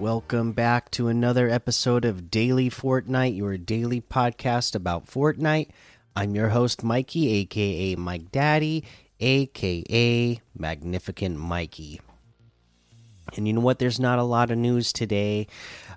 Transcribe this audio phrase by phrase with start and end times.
[0.00, 5.68] Welcome back to another episode of Daily Fortnite, your daily podcast about Fortnite.
[6.16, 8.84] I'm your host, Mikey, aka Mike Daddy,
[9.20, 12.00] aka Magnificent Mikey.
[13.36, 13.78] And you know what?
[13.78, 15.48] There's not a lot of news today.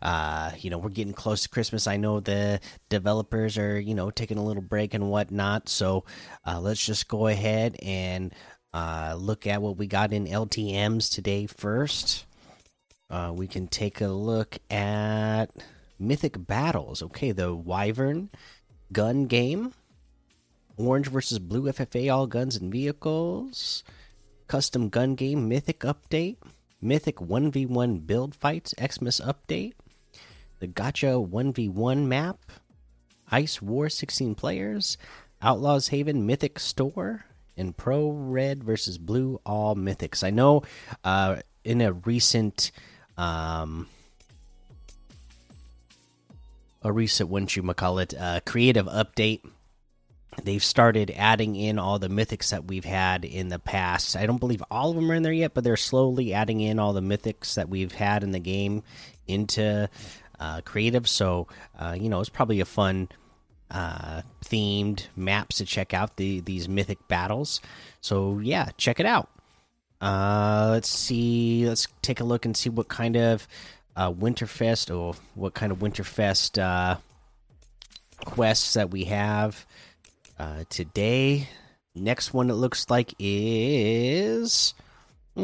[0.02, 1.88] Uh, you know, we're getting close to Christmas.
[1.88, 2.59] I know the
[2.90, 5.70] developers are, you know, taking a little break and whatnot.
[5.70, 6.04] So
[6.45, 8.34] uh, let's just go ahead and
[8.73, 12.26] uh, look at what we got in LTMs today first.
[13.13, 15.45] Uh, we can take a look at
[15.99, 17.04] Mythic Battles.
[17.04, 18.31] Okay, the Wyvern
[18.91, 19.73] gun game.
[20.77, 23.84] Orange versus Blue FFA, all guns and vehicles.
[24.48, 26.38] Custom gun game Mythic update.
[26.81, 29.74] Mythic 1v1 build fights Xmas update.
[30.59, 32.40] The Gotcha 1v1 map.
[33.30, 34.98] Ice War 16 players.
[35.40, 37.26] Outlaws Haven Mythic store.
[37.55, 40.24] And Pro Red versus Blue all Mythics.
[40.24, 40.63] I know
[41.04, 42.71] uh, in a recent
[43.17, 43.87] um,
[46.81, 48.13] a recent what you call it
[48.45, 49.41] creative update.
[50.41, 54.15] They've started adding in all the mythics that we've had in the past.
[54.15, 56.79] I don't believe all of them are in there yet but they're slowly adding in
[56.79, 58.84] all the mythics that we've had in the game
[59.27, 59.89] into
[60.39, 61.07] uh, creative.
[61.07, 61.47] So
[61.77, 63.09] uh, you know it's probably a fun
[63.71, 67.61] uh, themed maps to check out the these mythic battles.
[68.01, 69.29] So yeah check it out
[70.03, 71.66] uh, let's see.
[71.66, 73.47] Let's take a look and see what kind of
[73.96, 76.97] uh, Winterfest or what kind of Winterfest uh,
[78.25, 79.66] quests that we have
[80.38, 81.47] uh, today.
[81.96, 84.74] Next one, it looks like is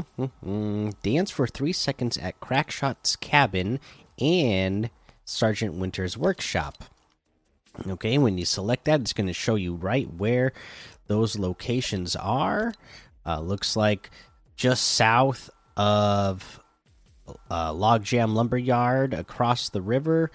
[1.03, 3.79] dance for three seconds at Crackshot's cabin
[4.19, 4.89] and
[5.23, 6.83] Sergeant Winter's workshop.
[7.87, 10.51] Okay, when you select that, it's going to show you right where
[11.07, 12.73] those locations are.
[13.25, 14.09] Uh, looks like
[14.59, 16.59] just south of
[17.49, 20.31] uh, Logjam Lumberyard across the river,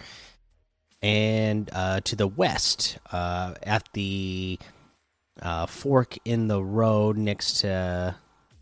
[1.03, 4.59] and uh, to the west uh, at the
[5.43, 8.17] uh, fork in the road next to.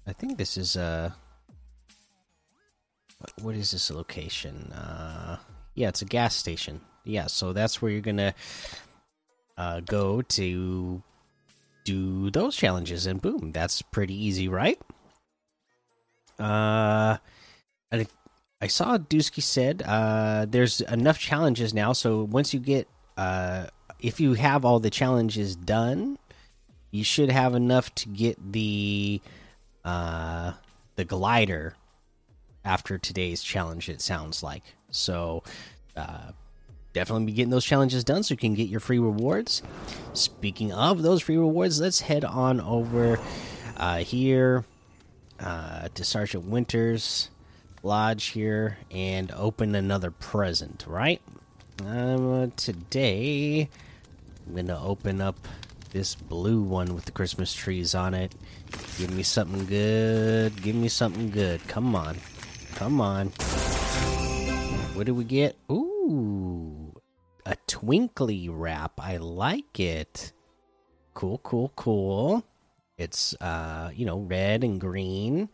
[0.04, 1.14] I think this is a.
[3.40, 4.72] What is this location?
[4.72, 5.38] Uh,
[5.76, 6.80] yeah, it's a gas station.
[7.04, 8.34] Yeah, so that's where you're gonna
[9.56, 11.02] uh, go to
[11.84, 14.80] do those challenges, and boom, that's pretty easy, right?
[16.42, 17.18] Uh,
[17.92, 18.06] I
[18.60, 21.92] I saw Dusky said uh, there's enough challenges now.
[21.92, 23.66] So once you get uh,
[24.00, 26.18] if you have all the challenges done,
[26.90, 29.20] you should have enough to get the
[29.84, 30.52] uh,
[30.96, 31.76] the glider
[32.64, 33.88] after today's challenge.
[33.88, 35.44] It sounds like so.
[35.96, 36.32] Uh,
[36.92, 39.62] definitely be getting those challenges done so you can get your free rewards.
[40.12, 43.18] Speaking of those free rewards, let's head on over
[43.76, 44.64] uh, here
[45.40, 47.30] uh, to Sergeant Winters
[47.82, 51.20] Lodge here and open another present, right?
[51.84, 53.68] Um, today,
[54.46, 55.36] I'm gonna open up
[55.90, 58.34] this blue one with the Christmas trees on it.
[58.98, 60.62] Give me something good.
[60.62, 61.66] Give me something good.
[61.68, 62.16] Come on.
[62.74, 63.28] Come on.
[64.94, 65.56] What do we get?
[65.70, 66.92] Ooh,
[67.44, 68.92] a twinkly wrap.
[68.98, 70.32] I like it.
[71.14, 72.44] Cool, cool, cool.
[73.02, 75.48] It's uh, you know, red and green,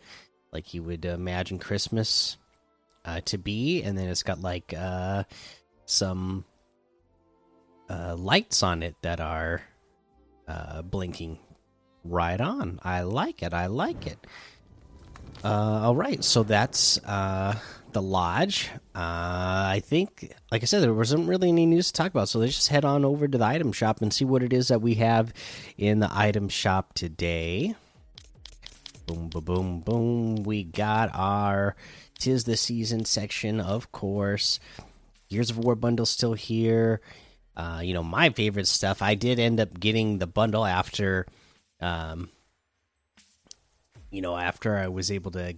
[0.52, 2.36] like you would imagine Christmas
[3.04, 5.24] uh, to be, and then it's got like uh,
[5.86, 6.44] some
[7.88, 9.62] uh, lights on it that are
[10.46, 11.38] uh, blinking.
[12.04, 12.78] Right on.
[12.82, 13.52] I like it.
[13.52, 14.18] I like it.
[15.44, 17.54] Uh, all right, so that's uh,
[17.92, 18.70] the lodge.
[18.94, 22.38] Uh, I think, like I said, there wasn't really any news to talk about, so
[22.38, 24.82] let's just head on over to the item shop and see what it is that
[24.82, 25.32] we have
[25.76, 27.74] in the item shop today.
[29.06, 30.42] Boom, boom, boom, boom.
[30.42, 31.76] We got our
[32.18, 34.60] Tis the Season section, of course.
[35.30, 37.00] Gears of War bundle still here.
[37.56, 39.02] Uh, you know, my favorite stuff.
[39.02, 41.26] I did end up getting the bundle after,
[41.80, 42.28] um,
[44.10, 45.56] you know, after I was able to,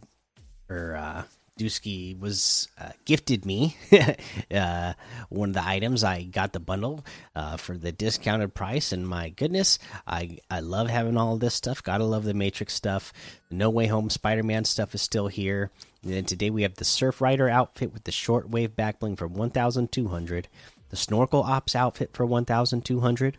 [0.68, 1.24] or uh,
[1.60, 3.76] Dusky was uh, gifted me
[4.50, 4.94] uh,
[5.28, 6.02] one of the items.
[6.02, 7.04] I got the bundle
[7.36, 11.82] uh, for the discounted price, and my goodness, I I love having all this stuff.
[11.82, 13.12] Gotta love the Matrix stuff.
[13.50, 15.70] No Way Home Spider Man stuff is still here.
[16.02, 19.50] And then today we have the Surf Rider outfit with the shortwave backbling for one
[19.50, 20.48] thousand two hundred.
[20.88, 23.36] The Snorkel Ops outfit for one thousand two hundred.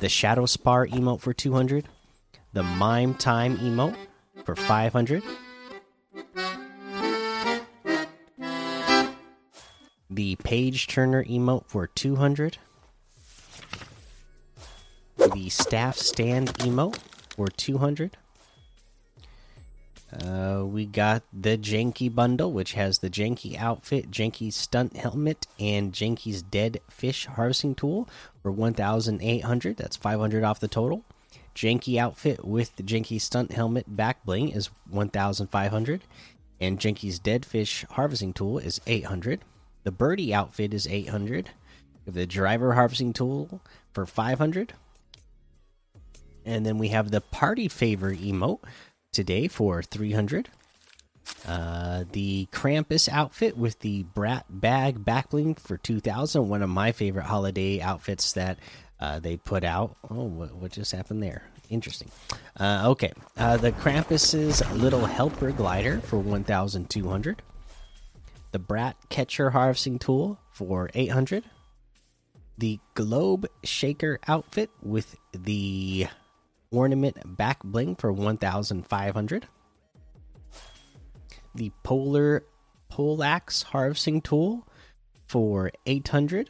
[0.00, 1.88] The Shadow Spar emote for two hundred.
[2.54, 3.96] The Mime Time emote
[4.46, 5.22] for five hundred
[10.10, 12.58] the page turner emote for 200
[15.34, 16.98] the staff stand emote
[17.36, 18.16] for 200
[20.12, 25.92] Uh, we got the Janky bundle, which has the Janky outfit, Janky stunt helmet, and
[25.92, 28.08] Janky's dead fish harvesting tool
[28.42, 29.76] for 1,800.
[29.76, 31.04] That's 500 off the total.
[31.54, 36.02] Janky outfit with the Janky stunt helmet back bling is 1,500,
[36.60, 39.40] and Janky's dead fish harvesting tool is 800.
[39.84, 41.50] The birdie outfit is 800.
[42.06, 43.60] The driver harvesting tool
[43.92, 44.74] for 500.
[46.44, 48.60] And then we have the party favor emote
[49.12, 50.48] today for 300.
[51.46, 56.48] Uh, the Krampus outfit with the Brat Bag backbling for 2000.
[56.48, 58.58] One of my favorite holiday outfits that
[58.98, 59.96] uh, they put out.
[60.10, 61.44] Oh, what, what, just happened there?
[61.70, 62.10] Interesting.
[62.58, 63.12] Uh, okay.
[63.36, 67.42] Uh, the Krampus's Little Helper glider for 1200.
[68.52, 71.44] The Brat Catcher harvesting tool for 800.
[72.58, 76.08] The Globe Shaker outfit with the
[76.72, 79.46] ornament back bling for 1500
[81.54, 82.44] the polar
[82.88, 84.66] poleaxe harvesting tool
[85.26, 86.48] for 800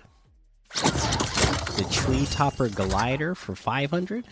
[0.75, 4.27] the tree topper glider for 500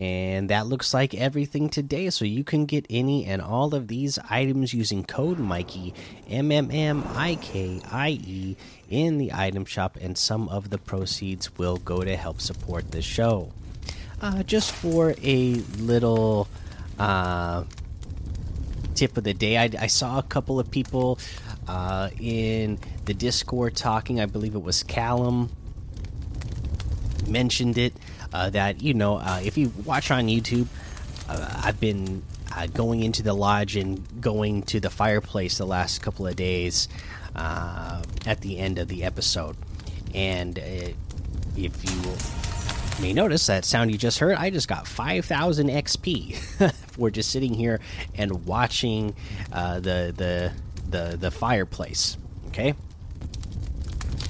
[0.00, 2.10] and that looks like everything today.
[2.10, 5.92] So you can get any and all of these items using code mikey
[6.28, 8.56] m m m i k i e
[8.88, 13.02] in the item shop and some of the proceeds will go to help support the
[13.02, 13.52] show.
[14.20, 16.48] Uh, just for a little
[16.98, 17.64] uh,
[18.94, 21.20] tip of the day, I, I, saw a couple of people
[21.68, 24.20] uh, in the Discord talking.
[24.20, 25.50] I believe it was Callum
[27.28, 27.94] mentioned it
[28.32, 30.66] uh, that you know uh, if you watch on YouTube,
[31.28, 32.22] uh, I've been
[32.74, 36.88] going into the lodge and going to the fireplace the last couple of days
[37.36, 39.56] at the end of the episode,
[40.14, 40.58] and
[41.56, 42.16] if you
[43.00, 47.54] may notice that sound you just heard, I just got 5,000 XP for just sitting
[47.54, 47.80] here
[48.14, 49.14] and watching
[49.52, 50.52] uh, the, the,
[50.88, 52.16] the, the fireplace.
[52.48, 52.74] Okay.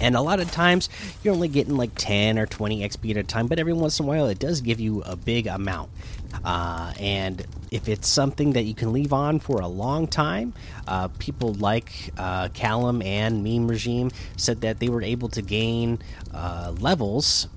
[0.01, 0.89] And a lot of times
[1.23, 4.07] you're only getting like 10 or 20 XP at a time, but every once in
[4.07, 5.91] a while it does give you a big amount.
[6.45, 10.53] Uh, and if it's something that you can leave on for a long time,
[10.87, 15.99] uh, people like uh, Callum and Meme Regime said that they were able to gain
[16.33, 17.49] uh, levels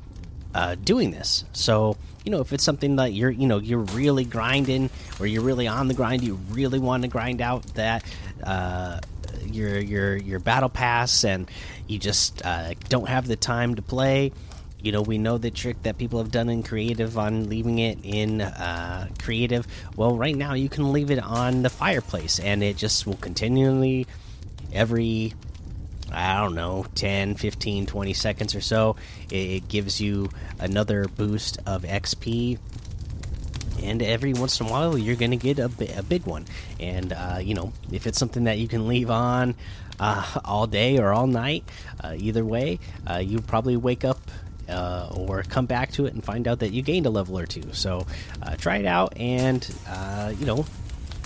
[0.54, 1.46] uh, doing this.
[1.54, 4.90] So you know if it's something that you're you know you're really grinding
[5.20, 8.04] or you're really on the grind, you really want to grind out that
[8.44, 9.00] uh,
[9.46, 11.50] your your your battle pass, and
[11.88, 14.32] you just uh, don't have the time to play.
[14.82, 18.00] You know, we know the trick that people have done in creative on leaving it
[18.04, 19.68] in uh, creative.
[19.96, 24.08] Well, right now you can leave it on the fireplace, and it just will continually
[24.74, 25.34] every
[26.12, 28.98] I don't know, 10, 15, 20 seconds or so.
[29.30, 30.30] It, gives you
[30.60, 32.60] another boost of XP.
[33.83, 36.45] And every once in a while, you're going to get a, a, big one.
[36.80, 39.56] And, uh, you know, if it's something that you can leave on
[40.00, 41.63] uh, all day or all night,
[42.04, 42.80] uh, either way,
[43.10, 44.19] uh, you probably wake up
[44.69, 47.45] uh, or come back to it and find out that you gained a level or
[47.45, 47.74] two.
[47.74, 48.06] So
[48.42, 49.68] uh, try it out and,
[50.39, 50.66] you know,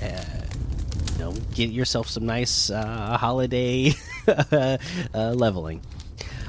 [0.01, 3.93] you know, get yourself some nice holiday
[5.13, 5.81] leveling.